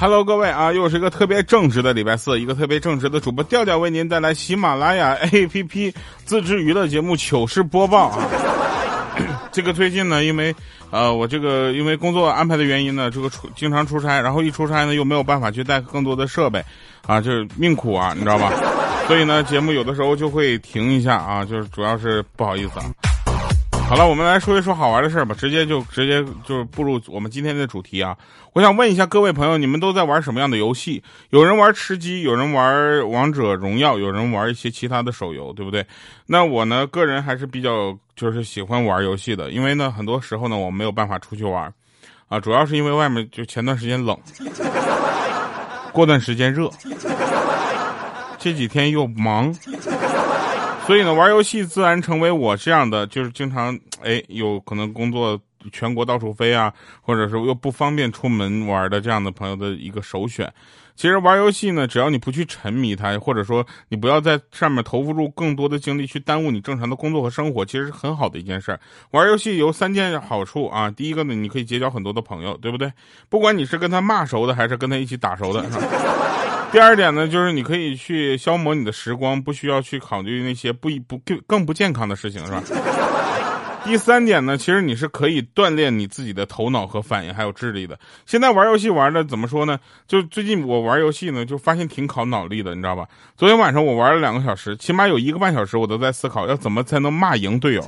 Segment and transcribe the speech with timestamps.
[0.00, 5.92] Hello，各位啊，又是一个特别正直的礼拜四，一个特别正直的主播调调为您带来喜马拉雅 APP
[6.24, 8.24] 自制娱乐节目糗事播报啊。
[9.50, 10.54] 这个最近呢，因为
[10.92, 16.64] 呃，我这个因为工作安排的原因呢，这个出经常出差，然后一出差呢又没有办法去带更多的设备，
[17.04, 18.52] 啊，就是命苦啊，你知道吧？
[19.08, 22.84] 所以呢，节目有的时候就会停一下啊，就是主要是不好意思啊。
[23.88, 28.14] 好了，我们来说一说好玩的事儿吧，直接就直接就步入我们今天的主题啊。
[28.52, 31.02] 我想问一下各位朋友，你们都在玩什么样的游戏？
[31.30, 35.86] 有人玩吃鸡，有人玩王者荣耀，有人玩一些其他的手游，对不对？
[36.26, 41.72] 那我呢，个人还是比较就是喜欢玩游戏的，因为呢，很多时候呢，我没有办法出去玩，
[42.28, 44.14] 啊，主要是因为外面就前段时间冷，
[45.92, 46.70] 过段时间热，
[48.38, 49.50] 这几天又忙。
[50.88, 55.38] 所以呢，玩游戏自然成为我这样的，就是经常 哎，有可能工作
[55.70, 56.72] 全国到处飞啊，
[57.02, 60.50] 或者是又不方便出门玩的这样的朋友的一个首选。
[60.96, 68.80] 其实玩游戏呢，只要你不去沉迷它，或者说你不要在上面投入更多的精力去耽误你正常的工作和生活，其实是很好的一件事儿。
[69.10, 72.90] 玩游戏有三件好处啊，第一个呢，你可以结交很多的朋友，对不对？
[73.28, 75.62] 不管你是跟他骂熟的，还是跟他一起打熟的。
[76.70, 82.62] 第二点呢，就是你可以去消磨你的时光，不需要去考虑那些不不更更不健康的事情，是吧？
[83.84, 87.98] 第三点呢，其实你是可以锻炼你自己的头脑和反应还有智力的。
[88.26, 89.78] 现在玩游戏玩的怎么说呢？
[90.06, 93.06] 就最近我玩游戏呢，就发现挺考脑力的，你知道吧？
[93.34, 97.82] 昨天晚上我玩了两个小时，起码有一个半小时我都在思考要怎么才能骂赢队友。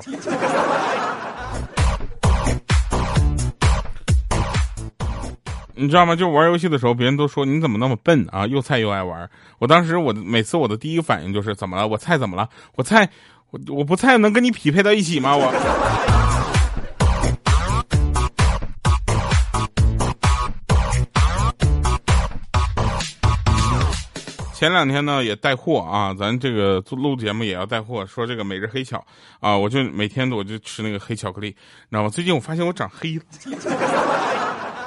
[5.80, 6.14] 你知道吗？
[6.14, 9.30] 就玩游戏的时候，别人都说你怎么那么笨啊，又菜又爱玩。
[9.58, 11.88] 我当时我每次我的第一个反应就是怎么了？
[11.88, 12.46] 我菜怎么了？
[12.74, 13.08] 我菜
[13.50, 15.34] 我我不菜能跟你匹配到一起吗？
[15.34, 15.50] 我
[24.52, 29.02] 前两天呢也带货啊，咱这个录节目也要带货，说这个每日黑巧
[29.40, 31.54] 啊，我就每天我就吃那个黑巧克力，你
[31.90, 32.10] 知道吗？
[32.10, 33.22] 最近我发现我长黑了。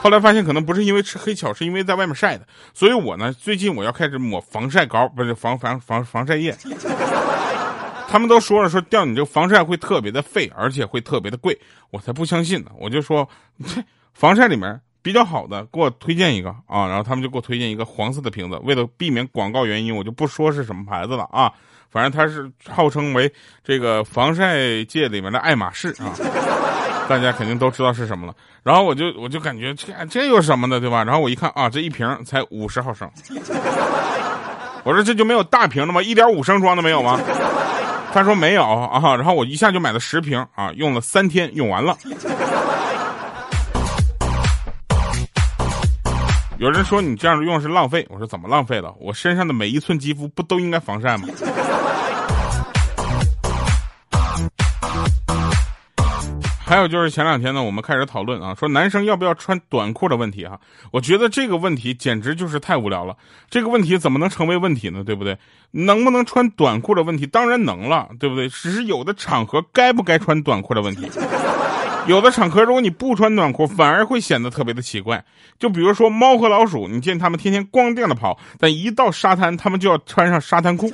[0.03, 2.45] 后来发现可能不是因为吃黑巧，是因为在外面晒的。
[2.73, 6.53] 所以我呢，最近我要开始抹防晒膏，不是防防防防晒液。
[8.09, 11.57] 他们都说了，说掉你这个防晒会特别的费，而且会特别的贵。
[11.89, 12.71] 我才不相信呢。
[12.77, 13.27] 我就说，
[14.13, 16.85] 防晒里面比较好的，给我推荐一个啊。
[16.85, 18.59] 然后他们就给我推荐一个黄色的瓶子。
[18.63, 21.49] 为了避免广告原因，我就不说是什么牌子了啊。
[21.89, 23.31] 反正它是号称为
[23.63, 26.11] 这个防晒界里面的爱马仕啊。
[27.09, 28.33] 大家肯定都知道是什么了，
[28.63, 31.03] 然后我就我就感觉这这有什么的，对吧？
[31.03, 33.09] 然后我一看啊，这一瓶才五十毫升，
[34.83, 36.01] 我说这就没有大瓶的吗？
[36.01, 37.19] 一点五升装的没有吗？
[38.13, 41.97] 他说没有啊，然后我一下就买了十瓶啊，用了三天用完了。
[46.59, 48.93] 有人说你这样用是浪费，我说怎么浪费了？
[48.99, 51.27] 我身上的每一寸肌肤不都应该防晒吗？
[56.73, 60.59] 还有就是前两天呢，我们开始讨论啊，说男生要不要穿短裤的问题哈。
[60.91, 63.15] 我觉得这个问题简直就是太无聊了。
[63.47, 65.03] 这个问题怎么能成为问题呢？
[65.03, 65.37] 对不对？
[65.69, 68.49] 能不能穿短裤的问题，当然能了，对不对？
[68.49, 71.07] 只是有的场合该不该穿短裤的问题。
[72.09, 75.23] 有的场合如果你不穿短裤，反而会显得特别的奇怪。
[75.59, 80.91] 就比如说猫和老鼠，你见他们天天光腚的跑，但一到沙滩，他们就要穿上沙滩裤。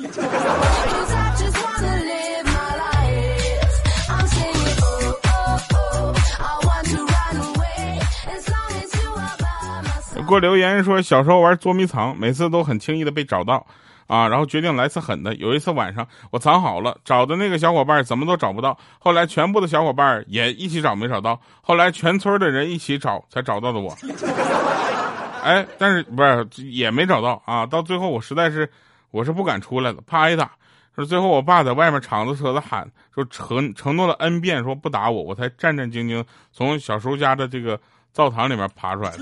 [10.30, 13.66] 给我留言说，小时候玩捉迷藏，每次都很轻易的被找到，
[14.06, 15.34] 啊，然后决定来次狠的。
[15.36, 18.78] 有一次晚上，我藏好了，找的那个小伙伴怎么都找不到。
[19.00, 21.42] 后来全部的小伙伴也一起找，没找到。
[21.62, 23.92] 后来全村的人一起找，才找到的我。
[25.44, 27.66] 哎，但是不是也没找到啊？
[27.66, 28.70] 到最后我实在是，
[29.10, 30.52] 我是不敢出来了，怕挨打。
[30.96, 32.86] 说最后我爸在外面敞着车子喊，
[33.16, 37.80] 说承承诺了 n 遍，说不打我，我才战战兢兢从小叔家的这个
[38.12, 39.20] 灶堂里面爬出来的。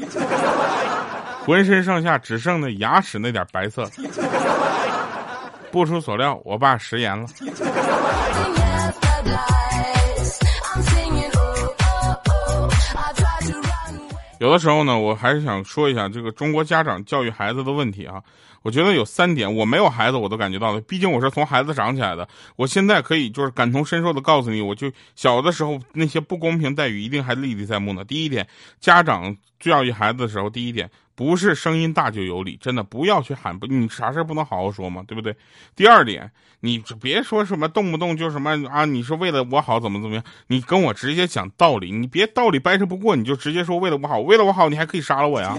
[1.48, 3.90] 浑身上下只剩那牙齿那点白色，
[5.72, 7.26] 不出所料，我爸食言了。
[14.40, 18.22] 有的时候呢，我还是想说一下这个中国家长教育孩子的问题啊。
[18.62, 22.28] 我觉得有三点，我没有孩子我都感觉到了，毕竟我是从孩子长起来的。
[22.58, 28.04] 我现在可以就是感同身受的告诉你，我就小的时候那些不公平待遇一定还历历在目呢。
[28.04, 28.46] 第一点，
[28.82, 30.92] 家长教育孩子的时候，第一点。
[31.18, 35.04] 不是声音大就有理，真的不要去喊不，你啥事不能好好说吗？
[35.08, 35.36] 对不对？
[35.76, 45.58] 第二点，你别说什么动不动就什么啊，你说为了我好怎么怎么样，你跟我直接讲道理，你别道理掰扯不过，你就直接说为了我好，为了我好，你还可以杀了我呀。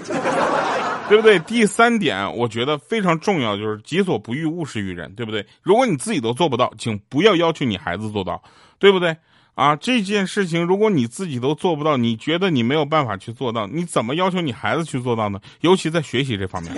[1.08, 1.38] 对不对？
[1.40, 5.44] 第三点，我觉得非常重要，就是己所不欲，勿施于人，对不对？
[5.62, 8.42] 如果你自己都做不到，请不要要求你孩子做到，
[8.78, 9.16] 对不对？
[9.58, 15.40] 啊，这件事情如果你自己都做不到，你觉得你没有办法去做到，你怎么要求你孩子去做到呢？
[15.62, 16.72] 尤其在学习这方面，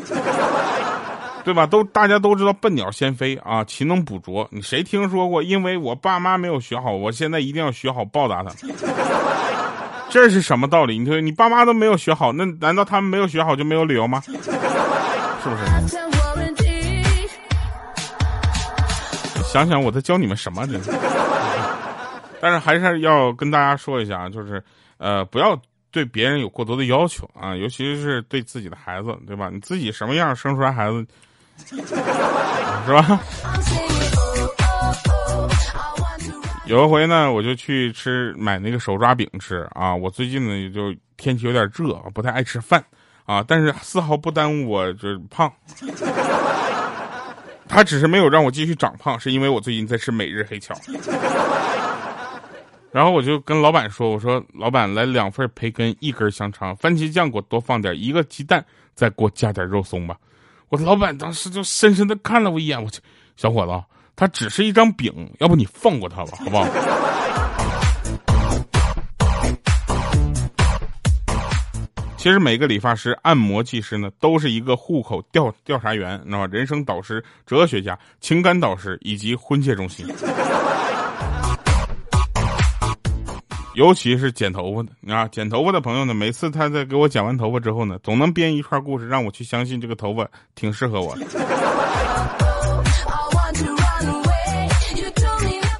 [1.44, 1.66] 对吧？
[1.66, 4.48] 都大家都知道笨鸟先飞啊，勤能补拙。
[4.50, 5.42] 你谁听说过？
[5.42, 8.50] 因为我爸妈没有学好，我现在一定要学好报答他。
[10.08, 10.98] 这是什么道理？
[10.98, 14.22] 你说你爸妈都没有学好，那难道他们没有学好就没有理由吗？
[14.24, 14.40] 是不
[15.54, 16.00] 是？
[19.52, 20.66] 想想我在教你们什么？
[20.66, 20.90] 真是。
[22.40, 24.62] 但是还是要跟大家说一下啊，就是
[24.98, 25.60] 呃，不要
[25.90, 29.50] 对别人有过多的要求啊，尤其是对自己的孩子，对吧？
[29.52, 31.06] 你自己什么样生出来孩子，
[31.66, 33.20] 是吧？
[36.66, 39.92] 有一回呢，我就去吃买那个手抓饼吃啊。
[39.94, 42.84] 我最近呢，也就天气有点热，不太爱吃饭
[43.26, 43.44] 啊。
[43.46, 45.52] 但是丝毫不耽误我就是胖。
[47.68, 50.74] 他只是没有让我继续长胖，是因为我最近在吃每日黑巧。
[52.92, 58.64] 然后我就跟老板说：“我说老板，来两份培根，一根香肠，番茄酱给我多放点，一个鸡蛋，
[58.94, 60.16] 再给我加点肉松吧。”
[60.68, 63.00] 我的老板当时就深深的看了我一眼，我去，
[63.36, 63.84] 小伙子。
[64.16, 66.66] 他只是一张饼，要不你放过他吧， 好不好？
[72.16, 76.46] 其实每个理发师、按摩技师呢，都是一个户口调调查员，知道吧？
[76.52, 80.06] 人生导师、哲学家、情感导师以及婚介中心。
[83.74, 91.26] 尤其是剪头发的啊，剪头发的朋友呢，每次他在给我剪完头发之后呢，总能编一串故事，让我去相信这个头发挺适合我的。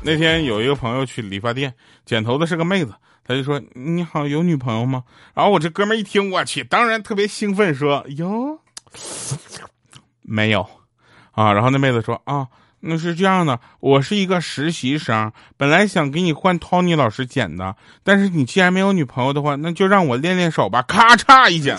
[0.03, 1.73] 那天有一个朋友去理发店
[2.07, 5.05] 剪头的是个妹子，他就说：“你好，有女朋友吗？”
[5.35, 8.59] 然后我这哥们一听，我去，当然特别兴奋，说：“哟，
[10.23, 10.67] 没有
[11.33, 12.49] 啊。”然后那妹子说：“啊，
[12.81, 21.77] 那是这样的，我是一个实习生，本来想给你换 Tony 老师剪的，但是你既然没有女朋友的话，那就让我练练手吧。”咔嚓一剪。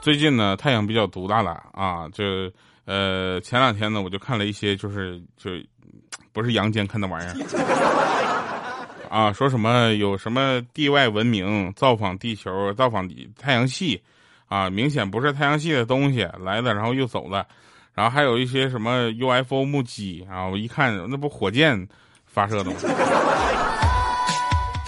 [0.00, 2.08] 最近呢，太阳比较毒辣了啊！
[2.14, 2.24] 就
[2.86, 5.50] 呃，前两天呢，我就看了一些，就是就
[6.38, 7.34] 不是阳间看的玩意儿
[9.10, 14.00] 啊，说什么有什么地外文明造访地球、造访太阳系
[14.46, 17.44] 啊，明显不是太阳系的东西来的，然后又走了，
[17.92, 21.88] 然后还有一些什么 UFO 目击啊，我一看那不火箭
[22.24, 22.76] 发射的吗？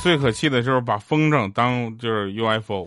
[0.01, 2.87] 最可气的就是把风筝当就是 UFO。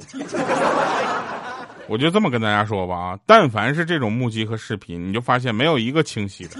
[1.89, 6.56] 我就这么跟大家说吧啊，但凡是这种目击和视频，你就发现没有一个清晰的。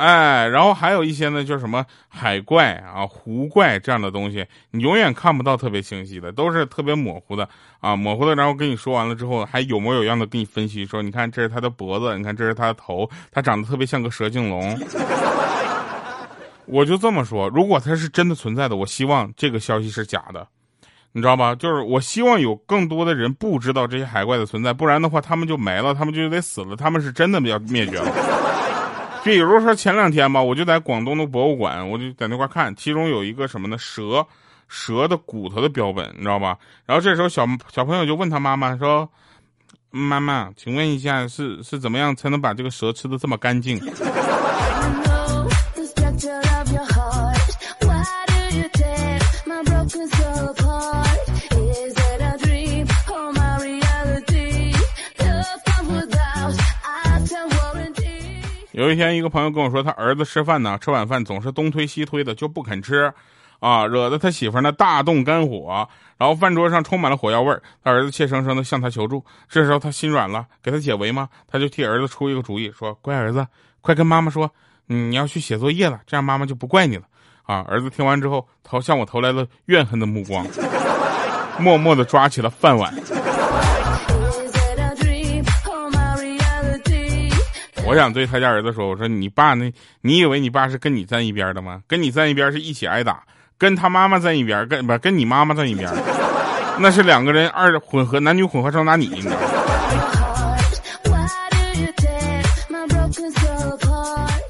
[0.00, 7.46] 哎，然后还有一些呢，就是什么海怪啊、湖怪这样的东西，你永远看不到特别清晰的，都是特别模糊的
[7.80, 8.34] 啊，模糊的。
[8.34, 14.74] 然后跟你说完了之后，还有模有样的给你分析说，你看这是它的脖子，你看这是它的头，它长得特别像个蛇颈龙。
[16.64, 20.48] 我就这么说，如果它是真的存在的，我希望这个消息是假的。
[21.12, 21.54] 你知道吧？
[21.54, 28.39] 就是我希望有更多的人不知道这些海怪的存在，不然的话他们就没了，他们就得死了，他们是真的要灭绝了。
[29.22, 33.76] 比如说前两天吧，我就在广东的博物馆，我就在那块看，其中有一个什么呢？
[33.78, 34.26] 蛇，
[34.66, 36.56] 蛇的骨头的标本，你知道吧？
[36.86, 39.08] 然后这时候小小朋友就问他妈妈说
[39.90, 43.78] ：“妈妈，请问一下，是是怎么样才能把这个蛇吃的这么干净？”
[58.80, 63.12] 有一天，一个朋友跟我说，他儿子吃饭呢，吃晚饭总是东推西推的，就不肯吃，
[63.58, 65.86] 啊，惹得他媳妇呢大动肝火。
[66.16, 69.22] 然后饭桌上充满了火药味儿，他儿子怯生生的向他求助。
[69.50, 73.46] 这时候他心软了，给他解围嘛，他就替儿子出一个主意，说：“乖儿子，
[73.82, 74.50] 快跟妈妈说，
[74.86, 77.02] 你要去写作业了，这样妈妈就不怪你了。”
[77.44, 80.46] 啊，儿子听完之后，投向我投来了怨恨的目光，
[81.60, 82.90] 默默的抓起了饭碗。
[87.90, 91.82] 我想对他家儿子说：“我说你爸那，你以为你爸是跟你站一边的吗？
[91.88, 93.20] 跟你站一边是一起挨打，
[93.58, 95.92] 跟他妈妈站一边，跟不跟你妈妈站一边，
[96.78, 99.36] 那是两个人二混合男女混合双打你，你知道？”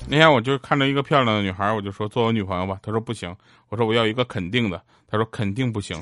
[0.06, 2.76] 那天我就看到一个漂亮的女孩，我就说做我女朋友吧。
[2.82, 3.34] 她说不行。
[3.70, 4.78] 我说我要一个肯定的。
[5.10, 5.98] 她说肯定不行。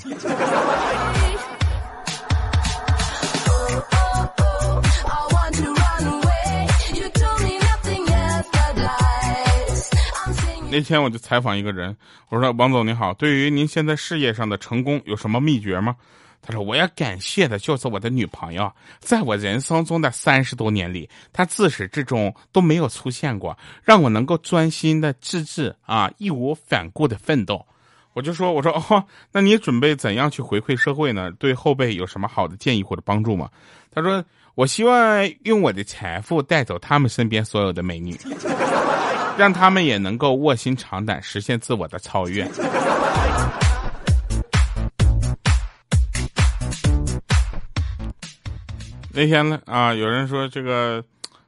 [10.71, 11.97] 那天我就采访一个人，
[12.29, 15.97] 我说王总你好，对于您现在事业上的成功有什么秘诀吗？
[16.43, 18.71] 他说我要感谢的就是我的女朋友，
[19.01, 27.65] 在我人生中的三十多年里，她自始至终都没有出现过，让我能够专心的致志啊，义无反顾的奋斗。
[28.13, 31.33] 我就说我说哦，那你准备怎样去回馈社会呢？
[31.33, 33.49] 对后辈有什么好的建议或者帮助吗？
[33.91, 34.23] 他说
[34.55, 38.15] 我希望用我的财富带走他们身边所有的美女。
[39.39, 42.45] 让他们也能够卧薪尝胆，实现自我的超越。
[49.15, 51.05] 那天呢啊，有人说这个，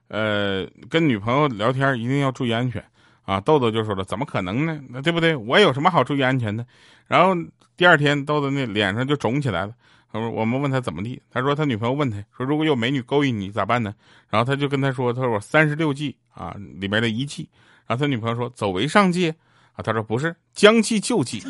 [0.06, 2.80] 呃，跟女朋友聊天一定要注意安全
[3.24, 3.40] 啊。
[3.40, 4.80] 豆豆就说了，怎么可能呢？
[4.88, 5.34] 那对不对？
[5.34, 6.64] 我有什么好注意安全的？
[7.08, 7.34] 然后
[7.76, 9.72] 第二天，豆豆那脸上就肿起来了。
[10.12, 11.20] 他说：“我们问他怎么地？
[11.28, 13.92] 他说他女朋友问他说，如果有美女勾引你咋办呢？
[14.28, 17.48] 然后他就跟他说，他说我三十六计啊里面的一计。”
[17.90, 19.34] 然后他女朋友说：“走为上计，
[19.72, 21.42] 啊，他说不是将计就计，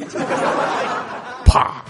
[1.45, 1.85] 啪。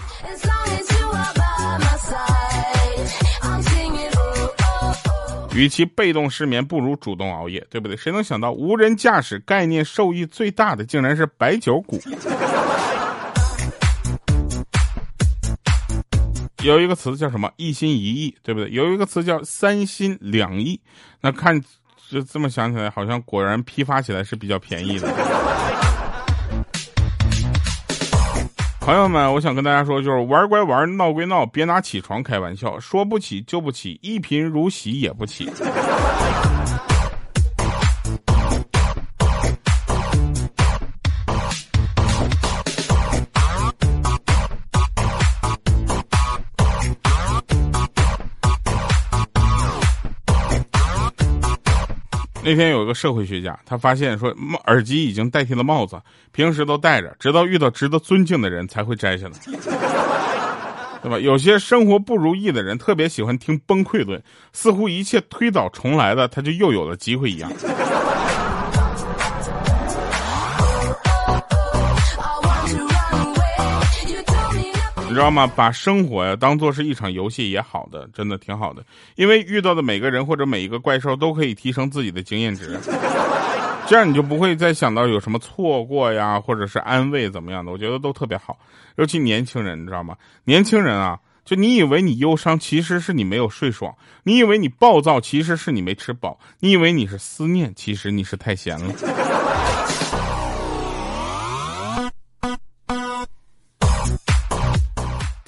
[5.55, 7.95] 与其被动失眠，不如主动熬夜，对不对？
[7.95, 11.97] 谁能想到无人驾驶概念受益最大的，竟然是白酒股？
[16.61, 17.49] 有一个词叫什么？
[17.55, 18.69] 一心一意，对不对？
[18.71, 20.81] 有一个词叫三心两意。
[21.21, 21.63] 那看。”
[22.11, 25.07] 就这么想起来，好像果然批发起来是比较便宜的。
[28.81, 32.77] 朋友们，我想跟大家说，就是玩归玩，闹归闹，别拿起床开玩笑。
[32.81, 35.49] 说不起就不起，一贫如洗也不起。
[52.43, 54.29] 那天有一个社会学家，他发现说，
[54.65, 59.33] 耳机已经代替了帽子，平时都戴着，直到遇到值得尊敬的人才会摘下来，
[61.03, 61.19] 对吧？
[61.19, 64.21] 有些生活不如意的人特别喜欢听崩溃论，
[64.53, 67.51] 似乎一切推倒重来的，他就又有了机会一样。
[75.11, 75.45] 你知道吗？
[75.45, 78.81] 把生活呀当做是一场游戏也好的，真的挺好的。
[79.15, 82.79] 因为遇到的每个人或者每一个怪兽都可以提升自己的经验值，
[83.85, 87.73] 这样你就不会再想到有什么错过呀，或者是安慰怎么样的。
[87.73, 88.57] 我觉得都特别好。
[88.95, 90.15] 尤其年轻人，你知道吗？
[90.45, 93.91] 年轻人啊，就你以为你忧伤，其实是你没有睡爽；
[94.23, 98.93] 你以为你暴躁，其实是你没吃饱；你以为你是思念，其实你是太闲了。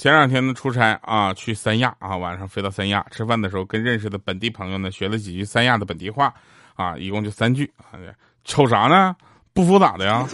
[0.03, 6.33] 前两天呢，出差啊，去三亚啊，晚上飞到三亚吃饭的时候，跟认识的本地朋友呢学了几句三亚的本地话，
[6.75, 7.95] 啊，一共就三句啊，
[8.43, 9.15] 瞅啥呢？
[9.53, 10.27] 不服咋的呀？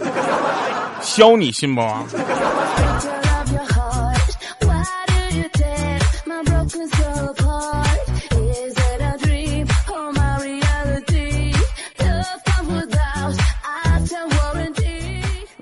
[1.00, 1.80] 削你信不？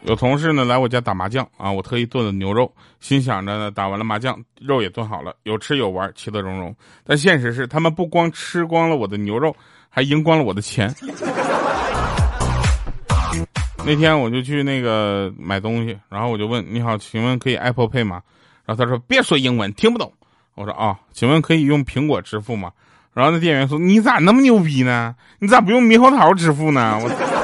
[0.09, 6.75] 有同事呢来我家打麻将啊，我特意炖了牛肉，心想着呢打完了麻将，肉也炖好了，有吃有玩，其乐融融。
[7.05, 9.55] 但现实是，他们不光吃光了我的牛肉，
[9.91, 10.91] 还赢光了我的钱。
[13.85, 18.23] 那天我就去那个买东西，然后我就问：“你好，请问可以 Apple Pay 吗？”
[18.65, 20.11] 然后他说：“别说英文，听不懂。”
[20.57, 22.73] 我说：“啊，请问可以用苹果支付吗？”
[23.12, 25.15] 然后那店员说：“你咋那么牛逼呢？
[25.38, 27.38] 你咋不用猕猴桃支付呢？”我。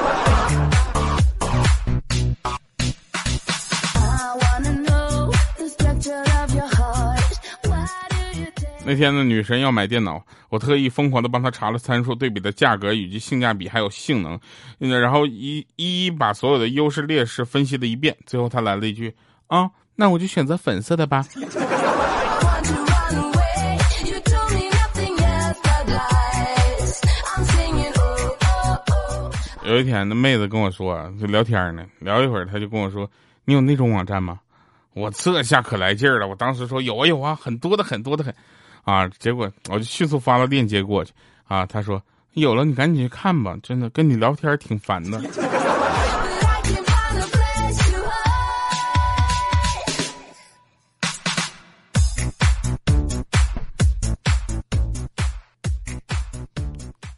[8.87, 14.39] 那天呢，女神要买电脑，我特意疯狂的帮她查了参数，对比的价格以及性价比还有性能，
[14.77, 19.11] 然后一一一把所有的优势劣势分析了一遍，最后她来了一句
[19.47, 21.25] ：“啊，那我就选择粉色的吧。”
[29.65, 33.09] 有一天，那妹子跟我说，就聊天呢，聊一会儿，她就跟我说
[33.45, 34.39] ：“你有那种网站吗？”
[34.93, 38.33] 我这下可来劲儿了，我当时说：“有啊有啊，很多的很多的很。”
[38.85, 39.07] 啊！
[39.19, 41.11] 结果我就迅速发了链接过去。
[41.43, 42.01] 啊，他说
[42.33, 43.57] 有了，你赶紧去看吧。
[43.61, 45.21] 真的，跟你聊天挺烦的。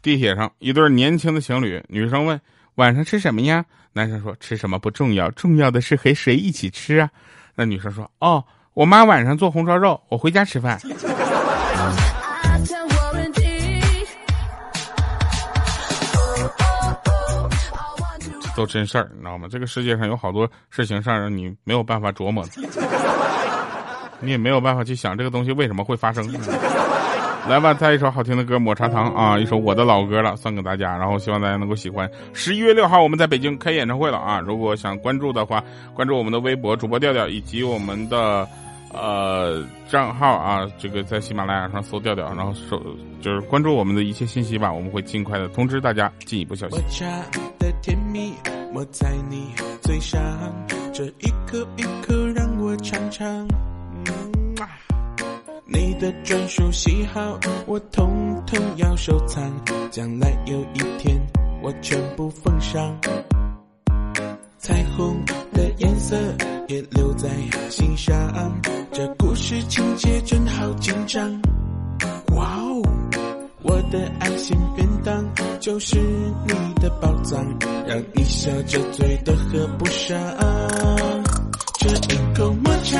[0.00, 2.40] 地铁上，一对年轻的情侣，女生问
[2.76, 7.10] ：“晚上吃什么呀？”男生说：“吃什么不重要，重要的是和谁一起吃啊。”
[7.54, 10.80] 那女生说：“哦，我妈晚上做红烧肉，我回家吃饭。”
[18.58, 19.46] 都真事儿，你知道吗？
[19.48, 22.44] 这个世界上有好多事情上让你没有办法琢磨，
[24.18, 26.28] 你也没有办法去想这个东西为什么会发生。
[27.48, 30.96] 来吧，再一首好听的歌《抹茶糖》啊，一首我的老歌了，送给大家。
[30.98, 32.10] 然后希望大家能够喜欢。
[32.34, 34.40] 十一月六号我们在北京开演唱会了啊！
[34.40, 35.62] 如果想关注的话，
[35.94, 38.44] 关注我们的微博主播调调以及我们的。
[39.00, 42.76] 呃，账号啊，这个在喜马拉雅上搜调调，然后搜
[43.20, 46.74] 就是关注我们的一切信息吧，我们会尽快的通知大家进一步消息。
[46.76, 47.06] 抹茶
[47.60, 48.34] 的甜蜜
[48.72, 50.20] 抹在你嘴上，
[50.92, 53.46] 这一口一口让我尝尝。
[55.64, 59.48] 你的专属喜好，我统统要收藏，
[59.90, 61.16] 将来有一天
[61.62, 62.98] 我全部奉上。
[64.58, 66.16] 彩虹的颜色
[66.68, 67.30] 也留在
[67.70, 68.14] 心上，
[68.92, 71.32] 这故事情节真好紧张。
[72.36, 72.82] 哇哦，
[73.62, 75.24] 我的爱心便当
[75.60, 77.42] 就是你的宝藏，
[77.86, 80.18] 让你笑着嘴都合不上。
[81.78, 82.98] 这一口抹茶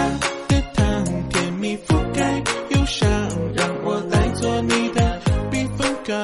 [0.48, 3.06] 的糖，甜蜜覆盖忧伤，
[3.54, 5.20] 让我来做你的
[5.50, 6.16] 避风港。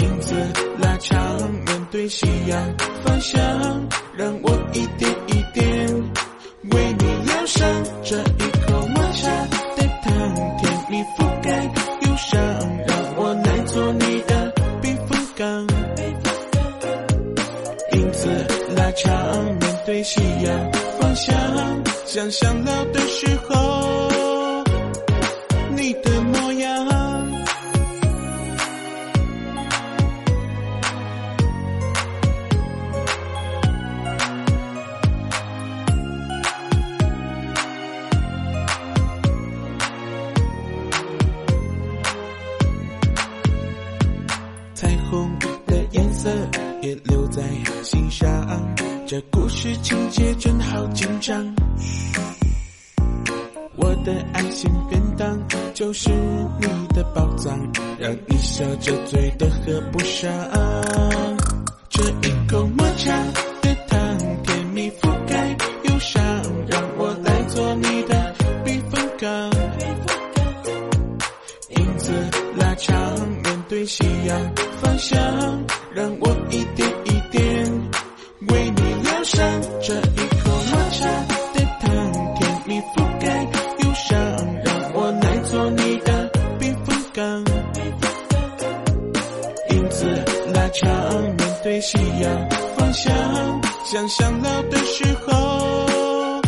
[0.00, 0.34] 影子
[0.80, 2.74] 拉长，面对夕阳。
[3.04, 3.38] 方向，
[4.16, 5.88] 让我一点一点
[6.72, 7.68] 为你疗伤。
[8.02, 9.28] 这一口抹茶
[9.76, 10.12] 的糖，
[10.58, 11.64] 甜蜜覆盖
[12.02, 12.40] 忧伤，
[12.86, 15.66] 让我来做你的避风港。
[17.92, 18.28] 影子
[18.76, 21.34] 拉长，面对夕阳方向，
[22.06, 23.83] 想象老的时候
[58.54, 60.32] 笑着嘴都合不上。
[61.88, 63.12] 这一口抹茶
[63.60, 63.98] 的糖，
[64.44, 65.48] 甜蜜覆盖
[65.82, 66.24] 忧伤，
[66.68, 68.32] 让我来做你的
[68.64, 69.50] 避风港。
[71.70, 72.12] 影子
[72.56, 72.96] 拉长，
[73.42, 74.40] 面对夕阳
[74.80, 75.20] 方向，
[75.92, 76.63] 让我一
[94.08, 96.40] 向，想象老的时候。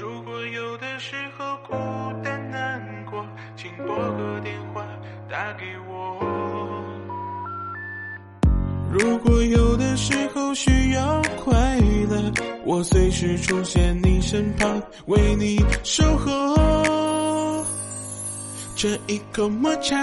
[0.00, 1.74] 如果有的时候孤
[2.22, 3.24] 单难过，
[3.56, 4.84] 请拨个电话
[5.30, 6.18] 打给我。
[8.90, 11.78] 如果有的时候需要快
[12.10, 12.32] 乐，
[12.64, 17.64] 我随时出现你身旁，为你守候。
[18.76, 19.96] 这一口抹茶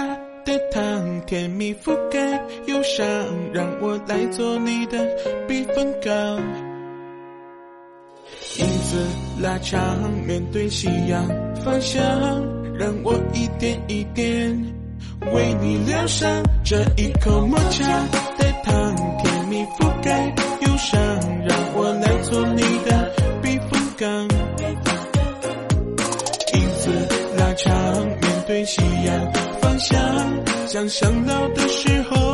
[0.44, 1.94] 的糖，甜蜜覆
[2.80, 3.04] 忧伤，
[3.52, 4.96] 让我来做你的
[5.46, 6.14] 避风港。
[8.56, 9.06] 影子
[9.42, 9.78] 拉长，
[10.26, 11.28] 面对夕阳
[11.62, 12.02] 方向，
[12.78, 14.50] 让我一点一点。
[15.34, 17.84] 为你疗伤，这一口抹茶
[18.38, 20.98] 的糖，甜蜜覆盖忧伤，
[21.46, 23.12] 让我来做你的
[23.42, 24.08] 避风港。
[26.54, 26.90] 影子
[27.36, 30.00] 拉长，面对夕阳方向，
[30.66, 32.29] 想想老的时候